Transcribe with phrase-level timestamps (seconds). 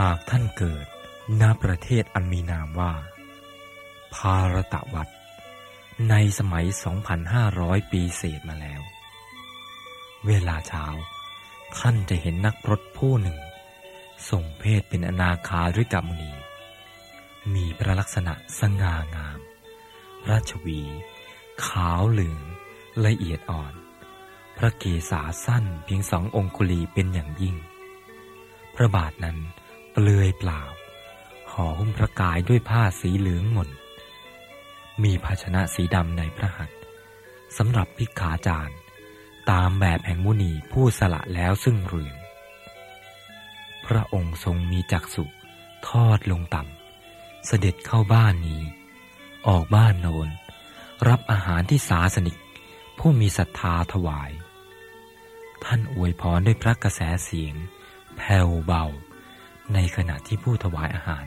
[0.00, 0.86] หากท่านเกิด
[1.40, 2.92] ณประเทศอันมีนามว่า
[4.14, 5.08] ภารตะวัด
[6.10, 6.66] ในสมัย
[7.28, 8.82] 2,500 ปีเศษมาแล้ว
[10.26, 10.86] เวลาเช้า
[11.78, 13.38] ท่านจะเห็นนักพรตผู้หนึ่ง
[14.30, 16.32] ส่งเพศเป็นอนาคาริกามุนี
[17.54, 19.38] มีพระลักษณะสง่างาม
[20.30, 20.80] ราชวี
[21.66, 22.42] ขาวเหลือง
[23.06, 23.74] ละเอียดอ่อน
[24.56, 27.56] พระเกศาสั้นเพียงสององคุลีเป็นอย่างยิ่ง
[28.74, 29.38] พระบาทนั้น
[29.96, 30.62] เปลือยเปล่า
[31.52, 33.70] ห่อหุ้มพระกายด้วยผ้าสีเหลืองหม่น
[35.02, 36.78] มีภาชนะสีดำในพระหัตถ์
[37.56, 38.78] สำหรับพิกขาจารย์
[39.50, 42.16] ตามแบบแห่งมุนีผู้สละแล้วซึ่งเรือน
[43.86, 45.24] พระองค์ทรงมีจักษุ
[45.88, 48.62] ทอดลงต่ำ เสด็จเข้าบ้านนี้
[49.48, 50.28] ออกบ้านโนน
[51.08, 52.36] รับอาหารที่สาสนิก
[52.98, 54.30] ผู้มีศรัทธาถวาย
[55.64, 57.54] ท่านอวยพรด้วยพระกระแสเสียง
[58.16, 58.84] แผ่วเบา
[59.72, 61.26] ในขณะที่ผู้ถวายอาหาร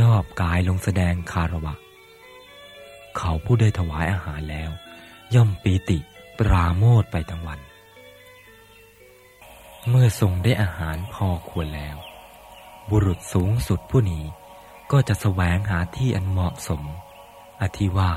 [0.00, 1.74] ยอบกายลงแสดงคารวะ
[3.16, 4.70] เขาผู้ได้ถวายอาหารแล้ว
[5.34, 5.98] ย่อมปีติ
[6.38, 7.60] ปราโมทไปทั้งวัน
[9.88, 11.96] เมื่อทรงได้อาหารพอควรแล้ว
[12.90, 14.24] บุรุษสูงสุดผู้นี้
[14.92, 16.82] ก็จะแสวงหาที่อันเหมาะสม
[17.62, 18.12] อธิว่า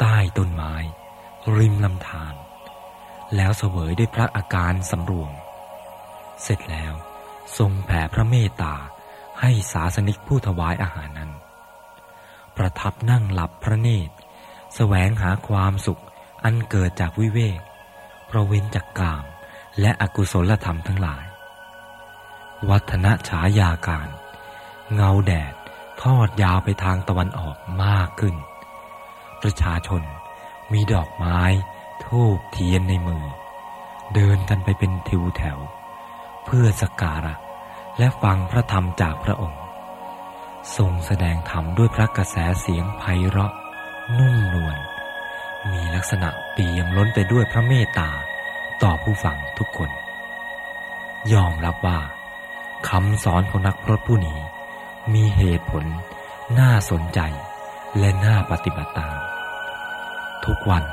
[0.00, 0.74] ใต้ต้นไม้
[1.56, 2.34] ริมลำธาร
[3.36, 5.32] แล้วเสวยด้วยพระอาการสำรวม
[6.42, 6.94] เสร็จแล้ว
[7.58, 8.74] ทรงแผ่พระเมตตา
[9.40, 11.30] ให้สาสนิกผู้ถวายอาหารนั้น
[12.56, 14.14] ประทับนั่งหลับพระเนตร
[14.74, 16.02] แสวงหาความสุข
[16.44, 17.60] อันเกิดจากวิเวก
[18.30, 19.24] ประเว้นจากกาม
[19.80, 21.24] และอกุศลธรรมทั้งหลาย
[22.68, 24.08] วัฒนฉายาการ
[24.94, 25.54] เงาแดด
[26.02, 28.34] ทอดยาวไปทางตะวันออกมากขึ้น
[29.42, 30.02] ประชาชน
[30.72, 31.40] มีดอกไม้
[32.04, 33.24] ทูบเทียนในมือ
[34.14, 35.58] เดินกันไปเป็นทิวแถว
[36.50, 37.34] เพื่อสักการะ
[37.98, 39.60] และฟังพระธรรมจากพระองค์
[40.76, 43.52] ทรงแสดงธรรมด้วยพระกระแสเสียงไพเราะ
[44.18, 44.76] นุ่มนวล
[45.72, 48.10] มีลักษณะเปี่ยมล้นไปด้วยพระเมตตา
[48.82, 49.90] ต่อผู้ฟังทุกคน
[51.32, 51.98] ยอมรับว่า
[52.88, 54.38] คำสอนของนักพรตผู้นี้
[55.14, 55.84] มีเหตุผล
[56.58, 57.20] น่าสนใจ
[57.98, 59.16] และน่าปฏิบัติตาม
[60.44, 60.84] ทุกวัน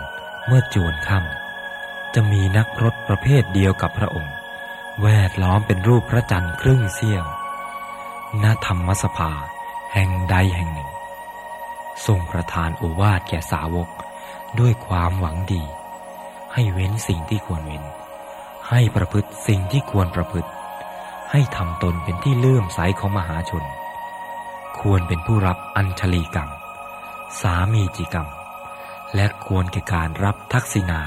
[0.46, 4.36] เมื่อจวนค่ำจะมีนักพรตประเภทเดียวกับพระองค์
[5.04, 7.26] แวดล้อมเป็นรูปพระจันทร์ครึ่งเสี้ยว
[8.44, 9.32] ณธรรมสภา
[9.94, 10.90] แห่งใดแห่งหนึ่ง
[12.06, 13.90] ทรงประทานโอวาทแก่สาวก
[14.60, 15.64] ด้วยความหวังดี
[16.54, 17.84] ให้เว้นสิ่งที่ควรเว้น
[18.70, 20.50] ให้ประพฤติสิ่งที่ควรประพฤติ
[21.32, 23.64] ให้ทำตนเป็นที่เลื่อมใสของมหาชน
[24.80, 26.50] ควรเป็นผู้รับอัญชลีกรรม
[27.42, 28.28] สามีจิกรรม
[29.16, 31.02] และควรแก่การรับทักษิณา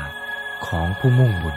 [0.66, 1.56] ของผู้มุ่งบุญ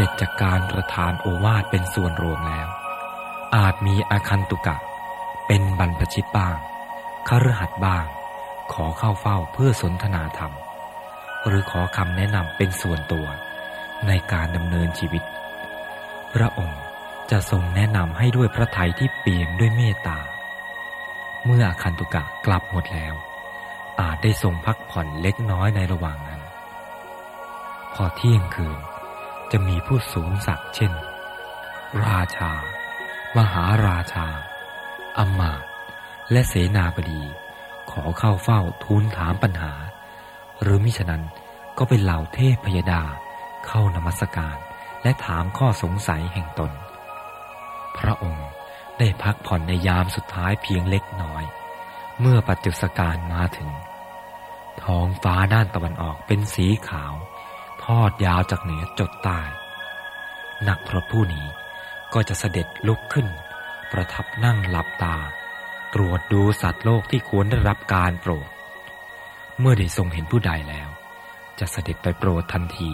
[0.00, 2.68] ร็จจากการประทานโอวาทเป็นส่วนรวมแล้ว
[3.56, 4.76] อาจมีอาคันตุกะ
[5.46, 6.56] เป็นบรรพชิตบ้าง
[7.28, 8.04] คฤหัสถ์บ้าง
[8.72, 10.52] ขอเข้าเฝ้าเพื่อสนทนาธรรม
[11.46, 13.26] หรือขอคำแนะนำเป็นส่วนตัว
[14.06, 15.22] ในการดำเนินชีวิต
[16.34, 16.82] พระองค์
[17.30, 20.18] จะทรงแนะนำให้ด้วยพระทัยที่เปี่ยมด้วยเมตตา
[21.44, 23.14] เมื่ออาคันตุกะกลับหมดแล้ว
[24.00, 26.40] อาจได้ทรงพักผ่อนเล็กน้อยในระหว่างนั้น
[27.94, 28.78] พอเที่ยงคืน
[29.52, 30.92] จะมีผู้สูงศักดิ์เช่น
[32.06, 32.52] ราชา
[33.36, 34.26] มหาราชา
[35.18, 35.66] อำมาตย์
[36.30, 37.22] และเสนาบดี
[37.90, 39.72] ขอเข้าเฝ้าทูลถามปัญหา
[40.62, 41.22] หรือมิฉะนั้น
[41.78, 43.02] ก็เป็นเหล่าเทพพยดา
[43.66, 44.56] เข้านมัสการ
[45.02, 46.72] และถามข้อสงสัยแห่งตน
[47.98, 48.48] พระองค์
[48.98, 51.44] ได้พักผ่อนในยามสุดท้ายเพียงเล็กน้อย
[52.20, 53.70] เมื่อปัจจุสการมาถึง
[54.84, 57.14] ท้องฟ้าด้านตะวันออกเป็นสีขาว
[57.88, 59.40] ทอดยาวจากเหนือจดใต้
[60.68, 61.46] นักพรตผู้นี้
[62.14, 63.28] ก็จะเสด็จลุกขึ้น
[63.92, 65.16] ประทับนั่งหลับตา
[65.94, 68.48] ตรวจดูสัตว์โลกที่ควรได้รับการโปรด
[69.60, 70.88] เมื่อได้ทรงเห็นผู้ใดแล้ว
[71.60, 72.90] จะเสด็จไปโปรดทันที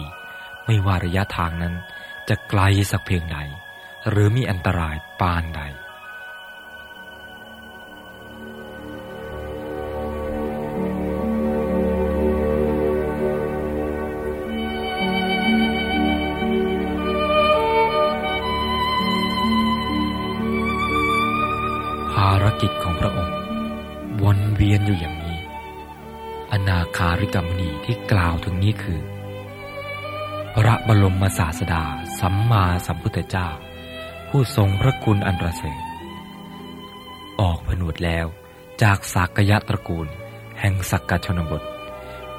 [0.65, 1.75] ไม่ว่าระยะทางนั้น
[2.29, 2.61] จะไกล
[2.91, 3.37] สักเพียงใด
[4.09, 5.61] หรือมีอันตรายปานใด
[22.61, 23.37] กิจของพระองค์
[24.23, 25.39] วนเวียนอยู่อย่างนี้
[26.51, 29.01] อนาคาริกรรมณีที่กล่าวถึงนี้คือ
[30.53, 31.83] พระบรมศาสดา
[32.19, 33.49] สัมมาสัมพุทธเจ้า
[34.29, 35.81] ผู้ผู้ทรงพระคุณอันประเสริฐ
[37.41, 38.25] ออกผนวดแล้ว
[38.83, 40.07] จากสักยะตระกูล
[40.59, 41.63] แห่งสักกชนบท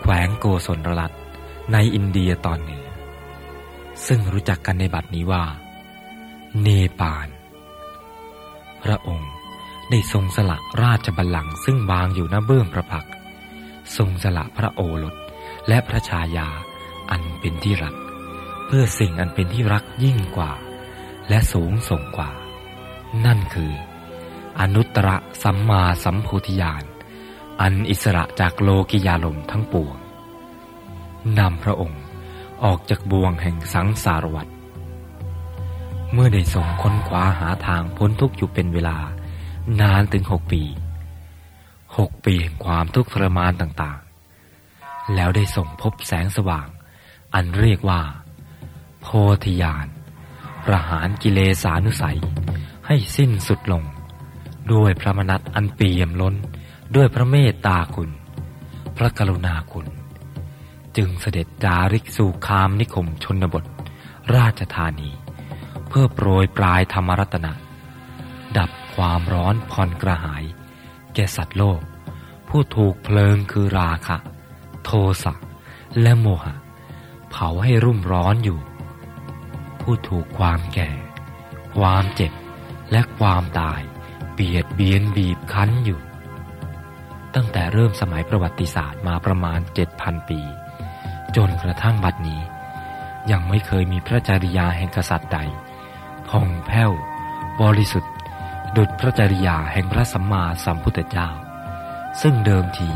[0.00, 1.12] แขวงโกศลรัต
[1.72, 2.86] ในอินเดียตอนเหนือ
[4.06, 5.44] ซึ่งรู้จักกันในบัดนี้ว่า
[6.62, 6.68] เน
[7.00, 7.28] ปาล
[8.82, 9.32] พระองค์
[9.90, 13.06] ได้ทรงสละราชบัลลังก์ซึ่งวางอยู่หน้าเบื้องพระพัก
[13.96, 15.14] ทรงสละพระโอรส
[15.68, 16.48] และพระชายา
[17.10, 17.94] อันเป็นที่รัก
[18.66, 20.52] เพื่อสิ่งอันเป็นที่รักยิ่งกว่า
[21.28, 22.30] และสูงส่งกว่า
[23.26, 23.72] นั่นคือ
[24.60, 25.08] อนุตตร
[25.42, 26.84] สัมมาสัมโพธิญาณ
[27.60, 29.96] อันอิสระจากโลกิยาลมทั้งปวง
[31.38, 32.02] นำพระองค์
[32.64, 34.46] ออกจากบ่วงแห่งสังสารวัฏ
[36.12, 38.98] เมื่อได้ส่งค้นคว้าหาทางพ้นทุกข์อยู่เป็นเวลา
[39.80, 40.62] นานถึงหกปี
[41.98, 46.68] หกปีแห่งความทุกข์ทรมานต่างๆ แล้วได้ส่งพบแสงสว่าง
[47.34, 48.00] อันเรียกว่า
[49.00, 49.06] โพ
[49.44, 49.86] ธิญาณ
[50.66, 52.18] ประหารกิเลสานุสัย
[52.86, 53.82] ให้สิ้นสุดลง
[54.72, 56.34] ด้วยพระมนัตอันเปี่ยมล้น
[56.96, 58.10] ด้วยพระเมตตาคุณ
[58.96, 59.86] พระกรุณาคุณ
[60.96, 63.64] จึงเสด็จจาริกสู่คามนิคมชนบท
[64.34, 65.10] ราชธานี
[65.88, 67.52] เพื่อโปรยปลายธรรมรัตนะ
[68.96, 70.44] ความร้อนผ่อนกระหาย
[71.14, 71.80] แก่สัตว์โลก
[72.48, 74.16] ผู้ถูกเพลิงคือราคะ
[74.84, 74.90] โท
[75.24, 75.34] สะ
[76.02, 76.54] และโมหะ
[77.30, 78.58] เผาให้รุ่มร้อนอยู่
[79.80, 80.90] ผู้ถูกความแก่
[81.76, 82.32] ความเจ็บ
[82.92, 83.80] และความตาย
[84.34, 86.00] เบียดเบียนบีบคั้นอยู่
[87.34, 90.40] ตั้งแต่เริ่มสมัยประวัติศาสตร์มาประมาณเจ็ดพันปี
[91.36, 92.40] จนกระทั่งบัดนี้
[93.30, 95.38] ยังไม่เคยมีพระจริยาแห่งกษัตริย์ใด
[96.28, 96.90] ผ่องแผ้ว
[97.62, 98.12] บริสุทธิ์
[98.76, 101.28] ดุจพระจริยาแห่งพระสัมมาสัมพุทธเจ้า
[102.22, 102.90] ซึ่งเดิมที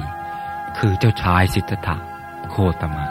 [0.79, 1.97] คือเจ้าชายสิทธัตถะ
[2.51, 3.07] โคตมะ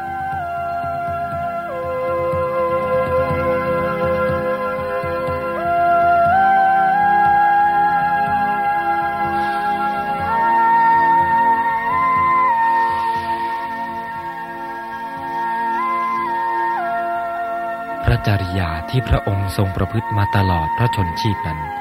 [18.03, 21.78] พระจริยาที่พระองค์ทรงประพฤติมาตลอดพระชนชีพนั้น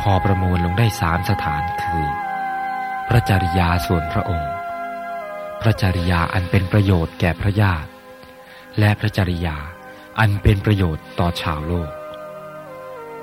[0.00, 2.06] พอประมวลลงได้สามสถานคือ
[3.08, 4.52] พระจริยาส่วนพระองค์
[5.60, 7.90] พระจริยาอันเป็นประโยชน์แก่พระญาติ
[8.78, 9.56] และพระจริยา
[10.20, 11.90] อันเป็นประโยชน์ต่อชาวโลก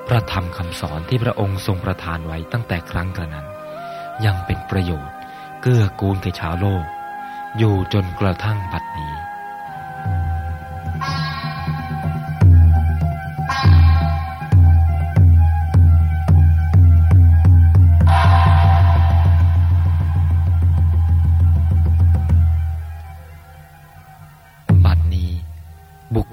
[0.08, 3.48] พระธรรมคำสอนที่พระองค์ทรงประทานไว้ตั้งแต่ครั้งกระนั้น
[4.26, 5.16] ยังเป็นประโยชน์
[5.62, 6.86] เกื้อกูลแก่ชาวโลก
[7.58, 8.85] อยู่จนกระทั่งบัด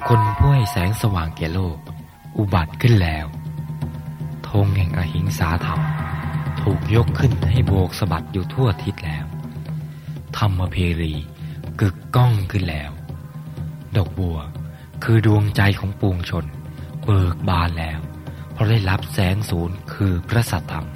[0.09, 1.79] คนี้แสงสว่างแก่โลก
[2.39, 3.27] อุบัติขึ้นแล้ว
[4.49, 5.81] ธงแห่งอหิงสาธรรม
[6.63, 9.25] ถูกยกขึ้นให้โบกสะบัดอยู่ทั่วทิศแล้ว
[10.37, 11.15] ธรรมเพรี
[11.81, 12.91] กึกก้องขึ้นแล้ว
[13.97, 14.39] ดอกบัว
[15.05, 16.47] คือดวงใจของปวงชน
[17.05, 17.99] เบิกบานแล้ว
[18.53, 20.87] เพราะได้รับแสงศูนย์คือพระสัตธรรม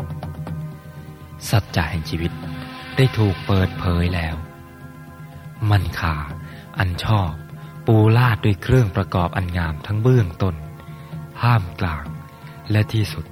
[1.51, 2.33] สัจจะแห่งชีวิต
[2.97, 4.35] ได้ถูกเปิดเผยแล้ว
[5.71, 6.15] มันขา
[6.79, 7.31] อันชอบ
[7.87, 10.55] ปูลาดด้วยเครื่องประกอบอันงามทั้งเบื้องต้น
[11.43, 12.07] ห้ามกลาง
[12.71, 13.25] และที่สุด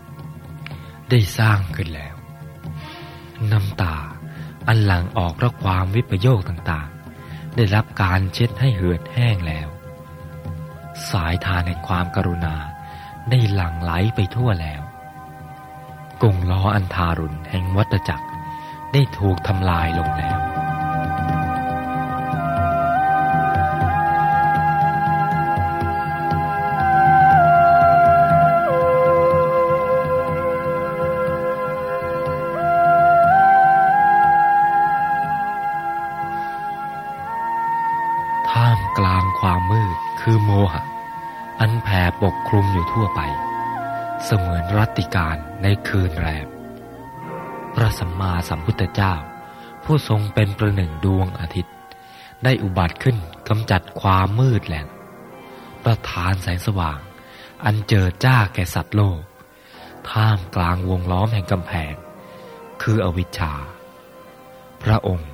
[1.10, 2.14] ได้สร้างขึ้นแล้ว
[3.52, 3.96] น้ำตา
[4.66, 9.68] อันหลังออกเพราะความวิปโยคต่างๆ ได้รับการเช็ดให้เหือดแห้งแล้ว
[11.10, 12.56] สายทานแห่งความกรุณา
[13.30, 14.82] ได้หลั่งไหลไปทั่วแล้ว
[16.22, 18.26] กงล้ออันทารุณแห่งวัตจักร
[18.92, 20.38] ได้ถูกทำลายลงแล้ว
[42.24, 43.20] ปกคลุมอยู่ทั่วไป
[44.24, 46.48] เสมือนรัติการในคืนแรม
[47.74, 49.14] พระสัมมาสัมพุทธเจ้า
[49.84, 51.74] ผู้ทรงเป็นประหนึ่งดวงอาทิตย์
[52.44, 53.16] ได้อุบัติขึ้น
[53.48, 54.86] กำจัดความมืดแหลง
[55.84, 56.98] ประทานแสงสว่าง
[57.64, 59.20] อันเจอจ้าแก่สัตว์โลก
[60.10, 61.94] ท่ามกลางวงล้อมแห่งกำแพง
[62.82, 63.52] คืออวิชชา
[64.82, 65.30] พระองค์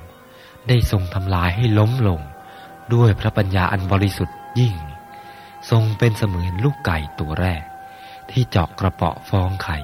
[0.67, 2.21] ได้ทรงทำลายให้ล้มลง
[2.93, 4.75] ด้วยพระปัญญาอันบริสุทธิ์ยิ่ง
[5.69, 7.63] ทรงเป็นเสมือนลูกไก่ตัวแรก
[8.31, 9.77] ที่เจาะกระเปาะฟองไข่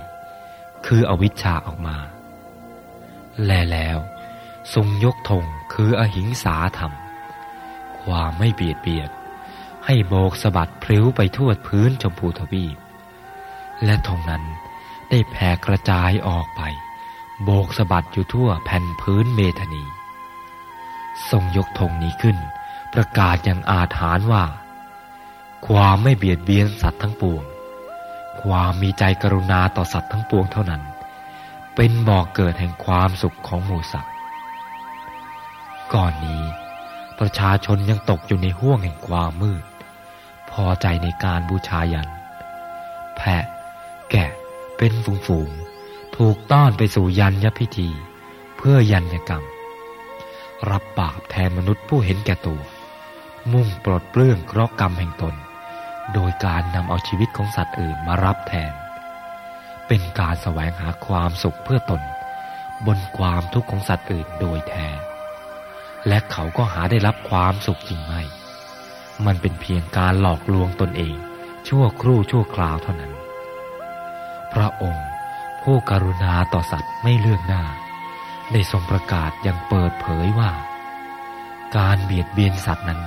[0.86, 1.98] คืออวิชชาออกมา
[3.46, 3.98] แลแล้ว
[4.74, 6.94] ทรงยกธงคืออหิงสาธรรม
[8.02, 9.10] ความไม่เบียดเบียน
[9.86, 12.78] ให้โบกสะบัดพลิ้วไปทั่วพื้นชมพูทวีป
[13.86, 14.44] และธงนั้น
[15.10, 16.62] ได้แผ่กระจายออกไป
[17.44, 19.84] โบกสะบัดอยู่ทั่วแผ่นพื้นเมธนี
[21.30, 22.38] ทรงยกธงนี้ขึ้น
[22.94, 24.44] ประกาศอย่างอาถรรพ์ว่า
[25.74, 27.44] ความไม่เบียดเบียนสัตว์ทั้งปวง
[28.42, 30.84] ความมีใจกรุณาต่อสัตว์ทั้งปวงเท่านั้น
[31.76, 34.14] เป็นบ่อกเกิดแห่งความสุขของหมูสัตว์
[35.94, 36.44] ก่อนนี้
[37.20, 39.64] ประชาชนยังตกอยู่ในห้วงแห่งความมืด
[40.52, 42.10] พอใจในการบูชายัน
[43.18, 43.44] แพะ
[44.12, 44.32] แกะ
[44.78, 44.94] เป็น
[45.26, 47.90] ฝูงๆ ถูกต้อนไปสู่ยันยพิธี
[48.58, 49.44] เพื่อยันยกรรม
[50.70, 52.62] รับบาปแทนมนุษย์ผู้เห็นแก่ตัว
[53.54, 55.36] มุ่งปลดเปลื้องเคราะห์กรรมแห่งตน
[56.14, 58.74] โดยการนำเอาชีวิตของสัตว์อื่นมารับแทน
[59.88, 62.02] เป็นการแสวงหาความสุขเพื่อตน
[62.86, 64.88] บนความทุกข์ของสัตว์อื่นโดยแท้
[66.08, 68.14] และเขาก็หาได้รับความสุขจริงไหม
[69.26, 71.16] มันเป็นเพียงการหลอกลวงตนเอง
[71.68, 73.14] ชั่วครู่ชั่วคราวเท่านั้น
[74.54, 75.08] พระองค์
[75.64, 77.64] ผู้กรุณาต่อสัตว์ไม่เลือกหน้า
[78.52, 80.52] ได้ทรงประกาศอย่างเปิดเผยว่า
[81.78, 83.02] การเบียดเบียนสัตว์นั้น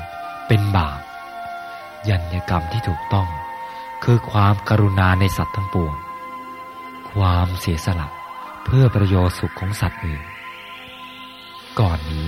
[0.49, 1.01] เป็นบาป
[2.09, 3.29] ยัญญกรรมที่ถูกต้อง
[4.05, 5.95] คือความกรุณาในสัตว์ทั้งปวง
[7.13, 8.09] ความเสียสละ
[8.65, 10.23] เพื่อประโยชน์สุขของสัตว์อื่น
[11.81, 12.27] ก่อนนี้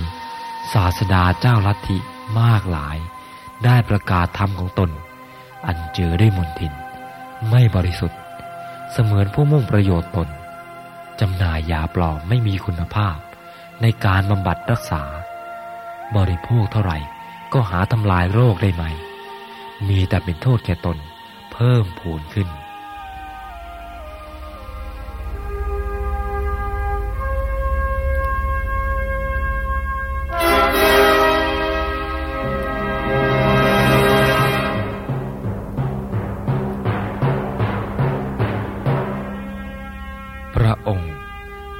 [0.72, 1.98] ศาสดาเจ้าลัทธิ
[2.40, 2.96] มากหลาย
[3.64, 4.90] ได้ประกาศธรรมของตน
[5.66, 6.72] อันเจอได้มนทิน
[7.50, 8.18] ไม่บริสุทธิ์
[8.92, 10.28] เสมือนผู้มุ่งประโยชน์ตน
[11.20, 13.16] จำหน่ายยาปลอมไม่มีคุณภาพ
[13.82, 15.02] ในการบำบัดรักษา
[16.16, 16.98] บริโภคเท่าไหร่
[17.52, 18.84] ก็หาทำลายโรคได้ไหม
[19.88, 20.98] มีแต่เป็นโทษแก่ตน
[21.52, 22.48] เพิ่มพูนขึ้น
[40.56, 41.14] พระองค์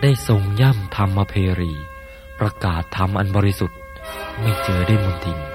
[0.03, 1.73] ได้ทรงย่ำธรรมเพรี
[2.39, 3.79] ประกาศธรรมอันบริสุทธิ์
[4.41, 5.52] ไม่เจอได้มนทิน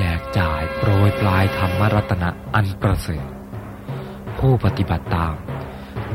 [0.00, 3.26] จกจ่ายโปรยปลายธรรมรัตนะอันประเสริฐ
[4.38, 5.34] ผู้ปฏิบัติตาม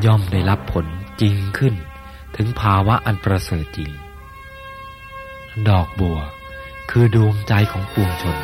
[0.05, 0.85] ย่อมได้รับผล
[1.21, 1.75] จริงขึ้น
[2.35, 3.91] ถึงภาวะอันประเสริฐจริง
[5.69, 6.19] ดอกบัว
[6.89, 8.37] คือดวงใจของปวงชน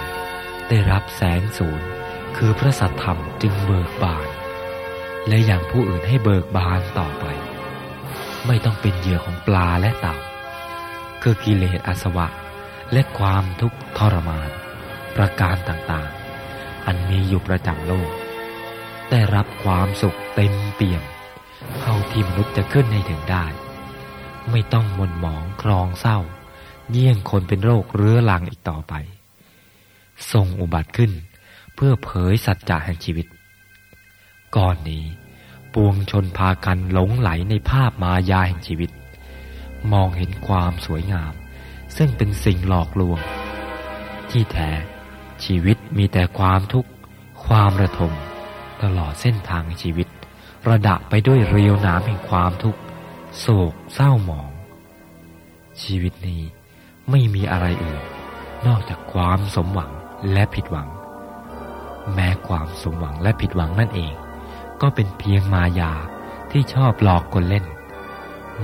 [0.69, 1.87] ได้รับแสงศูนย์
[2.37, 4.27] คือพระสัทธรรมจึงเบิกบาน
[5.27, 7.25] และอย่างผู้อื่นให้เบิกบานต่อไป
[8.45, 10.15] ไม่ต้องเป็นเหยื่อของปลาและเต่า
[11.21, 12.27] คือกิเลสอาสวะ
[12.93, 14.49] และความทุกข์ทรมาน
[15.15, 18.11] ประการต่างๆ อันมีอยู่ประจำโลก
[19.11, 21.03] ได้รับความสุขเต็มเปี่ยม
[21.79, 23.45] เท่าที่มนุษย์จะขึ้นให้ถึงได้
[24.51, 26.19] ไม่ต้องมนหมองครองเศร้า
[26.91, 28.93] เยี่ยงคนเป็นโรคเรื้อรังอีกต่อไป
[30.31, 31.11] ทรงอุบัติขึ้น
[31.75, 33.27] เพื่อเผยสัจจะแห่งชีวิต
[34.55, 35.03] ก่อนนี้
[35.73, 38.91] ปวงชนพากันหลงไหลในภาพมายาแห่งชีวิต
[39.91, 41.33] มองเห็นความสวยงาม
[41.97, 43.19] ซึ่งเป็นสิ่งหลอกลวง
[44.31, 44.71] ที่แท้
[45.43, 46.89] ชีวิตมีแต่ความทุกข์
[47.45, 48.11] ความระทม
[48.83, 50.07] ตลอดเส้นทางชีวิต
[50.69, 52.79] ระดับไปด้วยเรียวน้ำแห่งความทุกข์
[53.39, 54.51] โศกเศร้าหมอง
[55.83, 56.41] ชีวิตนี้
[57.09, 58.01] ไม่มีอะไรอื่น
[58.67, 59.91] นอกจากความสมหวัง
[60.33, 60.89] และผิดหวัง
[62.13, 64.13] แม้ความสมหวังและผิดหวังนั่นเอง
[64.81, 65.93] ก็เป็นเพียงมายา
[66.51, 67.65] ที่ชอบหลอกคนเล่น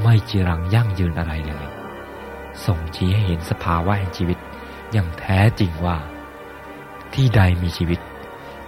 [0.02, 1.66] ไม่จีรังยั่งยืนอะไรเลย
[2.66, 4.38] ส่งชี้ให้เห็นสภาวะแห่งชีวิต
[4.92, 5.98] อย่างแท้จริงว่า
[7.14, 8.00] ที่ใดมีชีวิต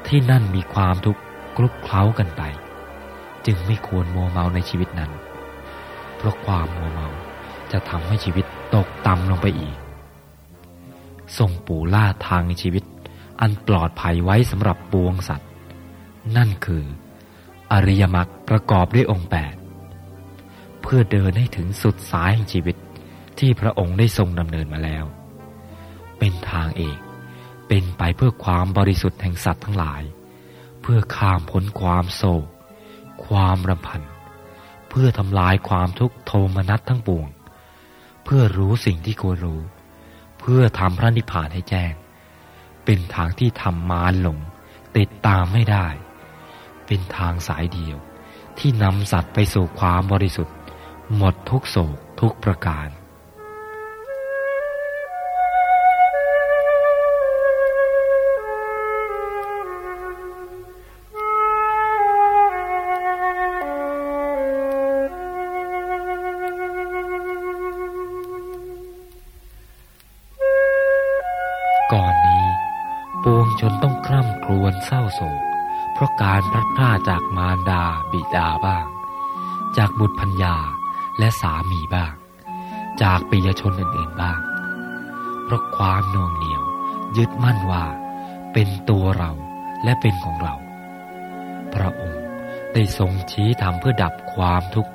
[0.07, 1.21] ที่นั่นมีความทุกข์
[1.57, 2.41] กลุกเคล้ากันไป
[3.45, 5.11] จึงไม่ควรมัวเมาในชีวิตนั้น
[6.15, 7.07] เพราะความมัวเมา
[7.71, 8.45] จะทำให้ชีวิต
[8.75, 9.75] ตกต่ำลงไปอีก
[11.37, 12.83] ส่งปู่ล่าทางชีวิต
[13.41, 15.49] อันปลอดภัยไว้สำหรับปวงสัตว์
[16.37, 16.83] นั่นคือ
[17.71, 19.55] อริยมรรคประกอบด้วยองค์แปด
[20.81, 22.75] เพื่อเดินให้ถึงสุดสายแห่งชีวิต
[23.39, 25.05] ที่พระองค์ได้ทรงดำเนินมาแล้ว
[26.19, 26.97] เป็นทางเอก
[27.73, 30.03] เป็นไปเพื่อความบริสุทธิ์แห่งสัตว์ทั้งหลาย
[30.81, 32.45] เพื่อข้ามพ้นความโศก
[33.25, 34.01] ความรำพัน
[34.89, 37.27] เพื่อทำลายความทุกข์โทมนัสทั้งปวง
[38.23, 39.61] เพื่อรู้สิ่งที่ควรรู้
[40.39, 41.93] เพื่อทำพระนิพพานให้แจ้ง
[42.85, 44.39] เป็นทางที่ทำมารหลง
[44.97, 45.87] ติดตามไม่ได้
[46.85, 47.97] เป็นทางสายเดียว
[48.59, 50.55] ที่นำสัตว์ไปสู่ความบริสุทธิ์
[51.15, 52.87] หมดทุกโศกทุกประการ
[74.85, 75.41] เศร้าโศก
[75.93, 78.85] เพราะการพลัดพรากจากมารดาบิดาบ้าง
[79.77, 80.55] จากบุตรพัญญา
[81.19, 82.13] และสามีบ้าง
[83.01, 84.39] จากปิยชนอื่นๆบ้าง
[85.43, 86.63] เพราะความนวงเหนียว
[87.17, 87.83] ยึดมั่นว่า
[88.53, 89.31] เป็นตัวเรา
[89.83, 90.55] และเป็นของเรา
[91.73, 92.23] พระองค์
[92.73, 94.91] ได้ทรงชี้ทำเพื่อดับความทุกข์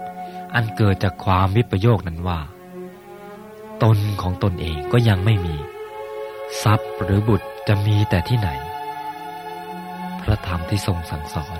[0.54, 2.40] อันเกิดจากความวิปโยคนั้นว่า
[3.82, 5.56] ตนของตนเองก็ยังไม่มี
[6.62, 8.48] ทรัพย์หรือบุตรจะมีแต่ที่ไหน
[10.26, 11.58] พระธรรมที่ทรงสั่งสอน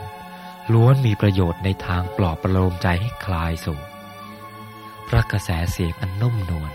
[0.72, 3.78] ล้วนมีประโยชน์ในทางปลอบประโลมใจให้คลายสู่
[5.08, 6.72] พระกระแสเสียงอันนุ่มนวล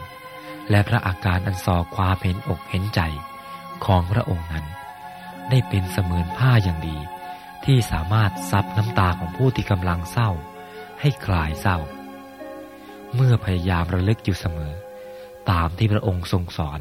[0.69, 3.01] และพระอาการอันสอความเห็นอกเห็นใจ
[3.85, 4.65] ของพระองค์นั้น
[5.49, 6.97] ได้เป็นเสมือนผ้าอย่างดี
[7.65, 10.29] ที่สามารถซับน้ำตาของผู้ที่กำลังเศร้า
[11.01, 11.77] ให้คลายเศร้า
[13.15, 14.73] เมื่อพยายามระลึกอยู่เสมอ
[15.51, 16.79] ตามที่พระองค์ทรงสอน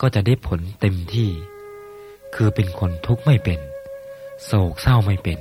[0.00, 1.30] ก็จะได้ผลเต็มที่
[2.34, 3.60] คือเป็นคนทุกข์ไม่เป็น
[4.44, 5.38] โศกเศร้าไม่เป็น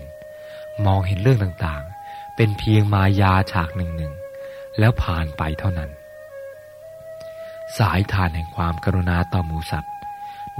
[0.85, 5.91] มองเห็นเรื่องต่างๆ เป็นเพียงมายาฉากหนึ่งๆ แล้วผ่านไปเท่านั้น
[7.77, 9.93] สายทานแห่งความกรุณาต่อหมูสัตว์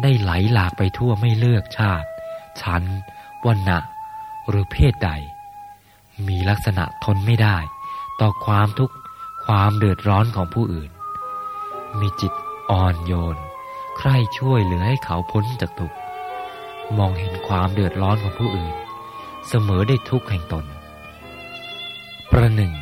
[0.01, 2.07] ได้ไหลหลากไปทั่วไม่เลือกชาติ
[2.61, 2.83] ชั้น
[3.45, 3.79] วันณะ
[4.49, 5.11] หรือเพศใด
[6.27, 7.57] มีลักษณะทนไม่ได้
[8.19, 8.95] ต่อความทุกข์
[9.45, 10.91] ความเดือดร้อนของผู้อื่น
[11.99, 12.33] มีจิต
[12.71, 13.37] อ่อนโยน
[13.97, 15.97] ใคร่ช่วยเหลือให้เขาพ้นจากทุกข์
[16.97, 18.75] มองเห็นความเดือดร้อนของผู้อื่น
[19.47, 20.65] เสมอได้ทุกแห่งตน
[22.31, 22.73] ประหนึ่ง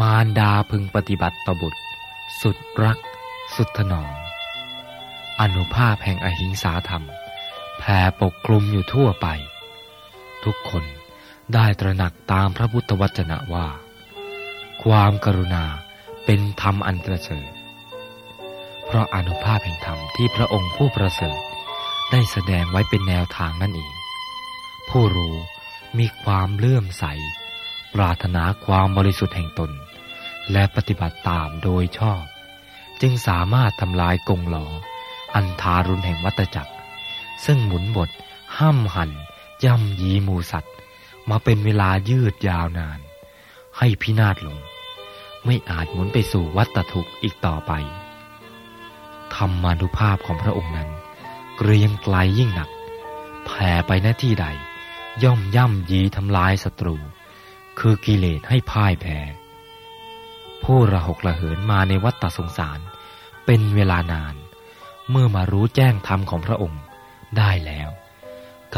[0.00, 1.80] มารดาพึงปฏิบัติต่อบุตร
[2.40, 2.98] สุดรัก
[3.54, 4.12] สุดถนอม
[5.40, 7.04] อนุภาพแห่งอหิงสาธรรม
[7.78, 9.26] แผ่ปกคลุมอยู่ทั่วไป
[10.44, 10.84] ทุกคน
[11.54, 13.68] ได้ตระหนักตามพระพุทธวจนะว่า
[14.84, 15.64] ความกรุณา
[16.24, 17.50] เป็นธรรมอันประเสริฐ
[18.86, 21.38] เพราะอนุภาพแห่งธรรมที่พระองค์ผู้ประเสริฐ
[22.10, 23.92] ได้แสดงไว้เป็นแนวทางนั่นเอง
[24.88, 25.36] ผู้รู้
[25.98, 27.04] มีความเลื่อมใส
[27.94, 29.70] ปรารถนาความบริสุทธิ์แห่งตน
[30.52, 32.22] และปฏิบัติตามโดยชอบ
[33.00, 34.66] จึงสามารถทำลายกงหลอ
[35.34, 36.72] อันทารุณแห่งวัตจักร
[37.44, 38.10] ซึ่งหมุนบท
[38.58, 39.10] ห้ามหัน
[39.64, 40.74] ย่ำยีมูสัตว์
[41.30, 43.00] มาเป็นเวลายืดยาวนาน
[43.78, 44.58] ให้พินาศลง
[45.44, 47.72] ไม่อาจหมุนไปสู่วัตถุกอีกต่อไป
[49.34, 50.90] ธรรมานุภาพของพระองค์นั้น
[51.56, 52.70] เกรียงไกลยิ่งหนัก
[53.44, 54.46] แผ่ไปหน้าที่ใด
[55.22, 56.96] ย่อมย่ำยีทำลายศัตรู
[57.78, 59.18] คือกิเลสให้พ่ายแพ้
[60.62, 62.80] ผู้ระหกระเหินมาในวัฏฏสงสาร
[63.44, 64.34] เป็นเวลานาน
[65.10, 66.82] เมื่อมารู้แจ้งธรรมของพระองค์
[67.38, 67.90] ได้แล้ว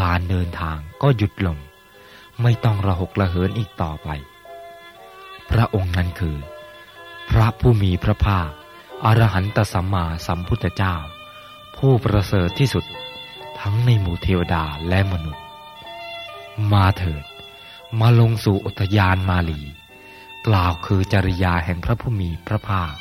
[0.00, 1.58] การเดินทางก็หยุดลง
[2.42, 4.08] ไม่ต้องระหกระเหินอีกต่อไป
[5.50, 6.36] พระองค์นั้นคือ
[7.30, 8.50] พระผู้มีพระภาค
[9.04, 10.94] อรหันตสัมมาสัมพุทธเจ้า
[11.78, 12.84] ผู้ประเสริฐที่สุด
[13.60, 15.44] ทั้งในหมู่เทวดาและมนุษย์
[16.72, 17.24] มาเถิด
[18.00, 19.60] มาลงสู่อุทยานมาลี
[20.46, 22.92] กล่าวคือจริยาแห่งพระผู้มีพระภาค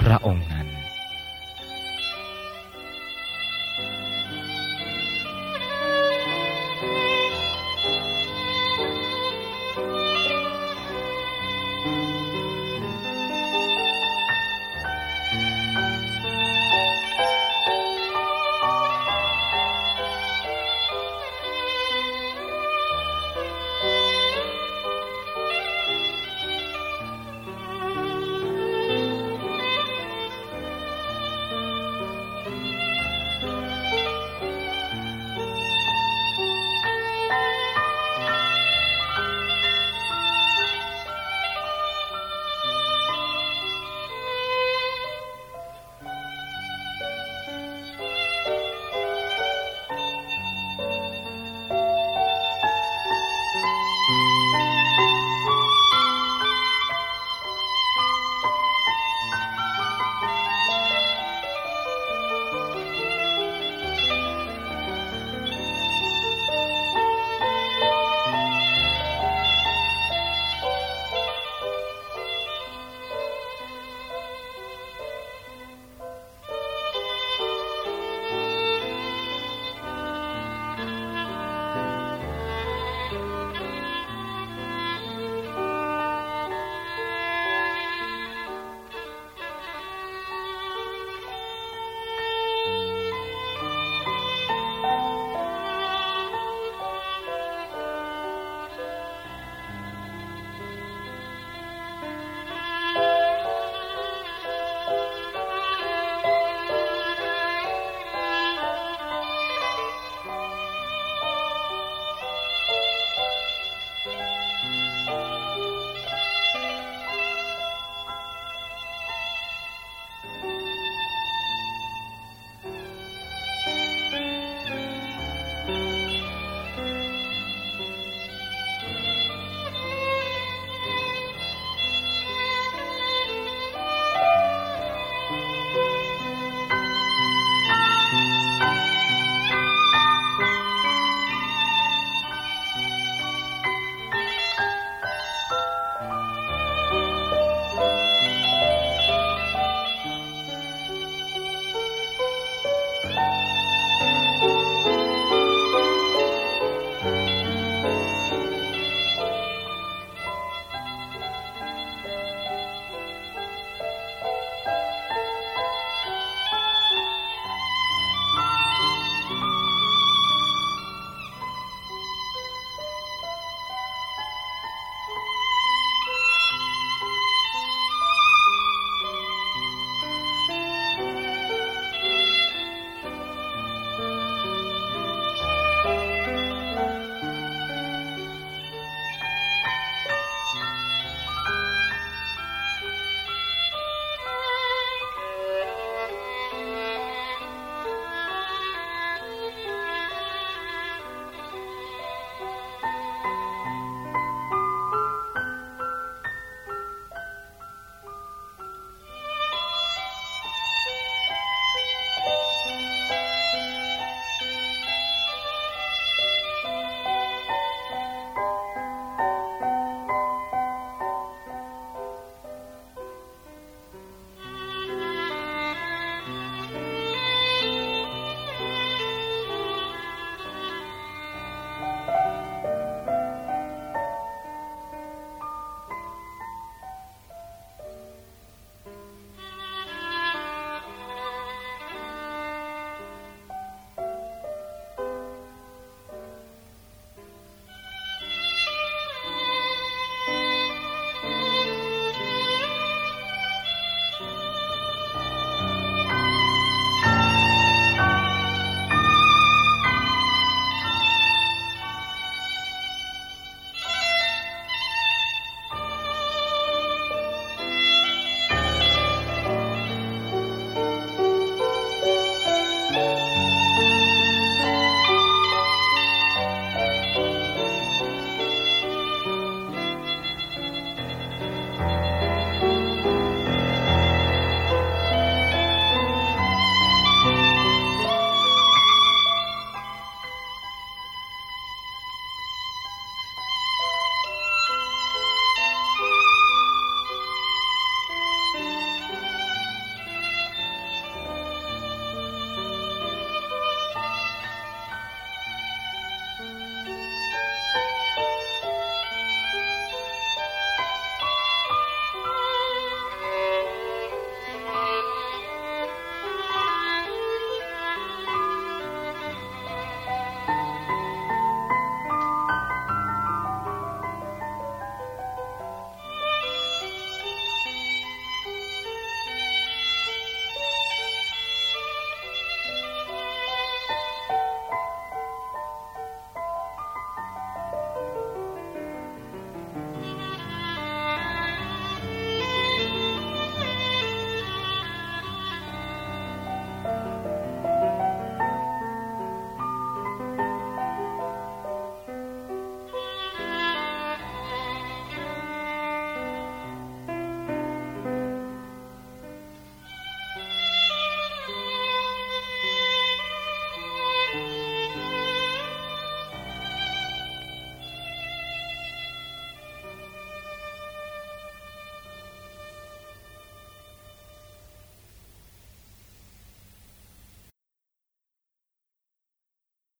[0.00, 0.68] พระองค์นั้น